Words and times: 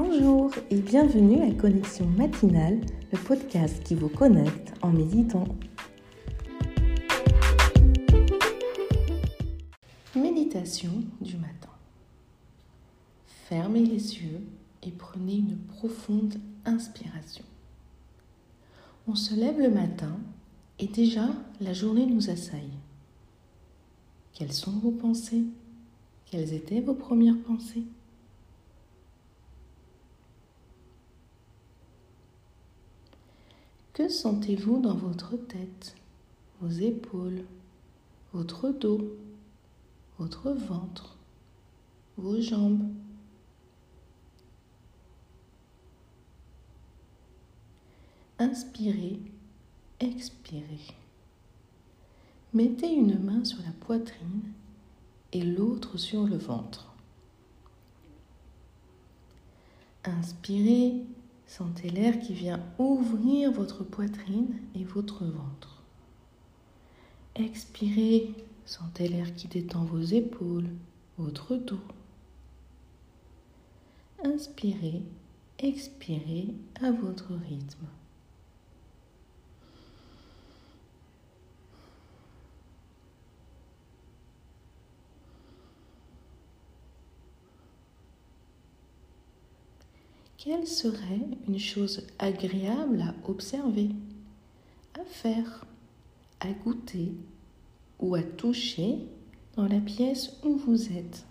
Bonjour 0.00 0.52
et 0.70 0.76
bienvenue 0.76 1.42
à 1.42 1.52
Connexion 1.52 2.06
matinale, 2.06 2.78
le 3.10 3.18
podcast 3.18 3.82
qui 3.82 3.96
vous 3.96 4.08
connecte 4.08 4.72
en 4.80 4.90
méditant. 4.90 5.42
Méditation 10.14 10.92
du 11.20 11.36
matin. 11.38 11.72
Fermez 13.48 13.84
les 13.84 14.20
yeux 14.20 14.40
et 14.84 14.92
prenez 14.92 15.34
une 15.34 15.56
profonde 15.56 16.36
inspiration. 16.64 17.44
On 19.08 19.16
se 19.16 19.34
lève 19.34 19.58
le 19.58 19.70
matin 19.70 20.16
et 20.78 20.86
déjà 20.86 21.26
la 21.60 21.72
journée 21.72 22.06
nous 22.06 22.30
assaille. 22.30 22.78
Quelles 24.32 24.52
sont 24.52 24.78
vos 24.78 24.92
pensées? 24.92 25.42
Quelles 26.24 26.54
étaient 26.54 26.82
vos 26.82 26.94
premières 26.94 27.42
pensées? 27.42 27.82
Que 33.98 34.08
sentez-vous 34.08 34.80
dans 34.80 34.94
votre 34.94 35.36
tête, 35.36 35.96
vos 36.60 36.68
épaules, 36.70 37.42
votre 38.32 38.70
dos, 38.70 39.18
votre 40.20 40.52
ventre, 40.52 41.18
vos 42.16 42.40
jambes? 42.40 42.88
Inspirez, 48.38 49.18
expirez. 49.98 50.94
Mettez 52.54 52.92
une 52.92 53.18
main 53.18 53.44
sur 53.44 53.58
la 53.64 53.72
poitrine 53.80 54.52
et 55.32 55.42
l'autre 55.42 55.98
sur 55.98 56.22
le 56.24 56.36
ventre. 56.36 56.94
Inspirez, 60.04 61.02
sentez 61.48 61.88
l'air 61.88 62.20
qui 62.20 62.34
vient 62.34 62.60
ouvrir 62.78 63.50
votre 63.50 63.82
poitrine 63.82 64.60
et 64.76 64.84
votre 64.84 65.24
ventre. 65.24 65.82
Expirez, 67.34 68.34
sentez 68.64 69.08
l'air 69.08 69.34
qui 69.34 69.48
détend 69.48 69.84
vos 69.84 70.00
épaules, 70.00 70.68
votre 71.16 71.56
dos. 71.56 71.80
Inspirez, 74.22 75.02
expirez 75.58 76.48
à 76.82 76.90
votre 76.92 77.32
rythme. 77.48 77.86
Quelle 90.38 90.68
serait 90.68 91.26
une 91.48 91.58
chose 91.58 92.06
agréable 92.20 93.02
à 93.02 93.28
observer, 93.28 93.90
à 94.94 95.04
faire, 95.04 95.66
à 96.38 96.52
goûter 96.52 97.12
ou 97.98 98.14
à 98.14 98.22
toucher 98.22 98.98
dans 99.56 99.66
la 99.66 99.80
pièce 99.80 100.38
où 100.44 100.56
vous 100.56 100.92
êtes? 100.92 101.26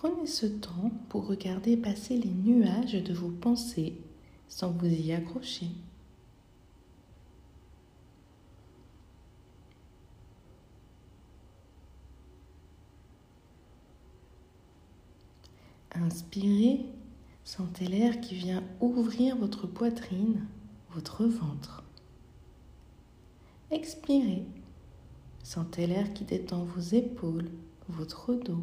Prenez 0.00 0.28
ce 0.28 0.46
temps 0.46 0.92
pour 1.08 1.26
regarder 1.26 1.76
passer 1.76 2.16
les 2.16 2.30
nuages 2.30 2.92
de 2.92 3.12
vos 3.12 3.30
pensées 3.30 4.00
sans 4.46 4.70
vous 4.70 4.86
y 4.86 5.12
accrocher. 5.12 5.66
Inspirez, 15.90 16.86
sentez 17.42 17.86
l'air 17.88 18.20
qui 18.20 18.36
vient 18.36 18.62
ouvrir 18.80 19.36
votre 19.36 19.66
poitrine, 19.66 20.46
votre 20.92 21.24
ventre. 21.24 21.82
Expirez, 23.72 24.44
sentez 25.42 25.88
l'air 25.88 26.14
qui 26.14 26.22
détend 26.22 26.62
vos 26.62 26.94
épaules, 26.94 27.50
votre 27.88 28.34
dos. 28.34 28.62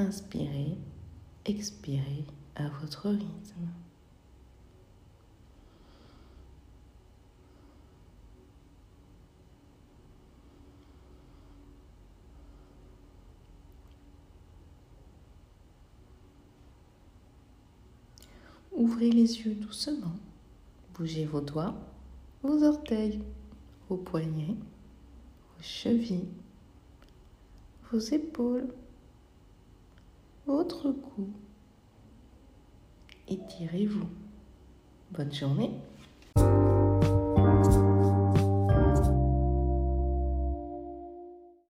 Inspirez, 0.00 0.78
expirez 1.44 2.24
à 2.54 2.68
votre 2.68 3.08
rythme. 3.08 3.68
Ouvrez 18.70 19.10
les 19.10 19.40
yeux 19.40 19.56
doucement. 19.56 20.14
Bougez 20.94 21.24
vos 21.24 21.40
doigts, 21.40 21.74
vos 22.44 22.62
orteils, 22.62 23.20
vos 23.88 23.96
poignets, 23.96 24.54
vos 25.56 25.62
chevilles, 25.64 26.28
vos 27.90 27.98
épaules, 27.98 28.68
votre 30.48 30.92
cou. 30.92 31.28
Étirez-vous. 33.28 34.08
Bonne 35.10 35.32
journée. 35.32 35.70